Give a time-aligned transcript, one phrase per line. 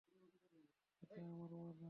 [1.03, 1.79] এটা আমার ওয়াদা।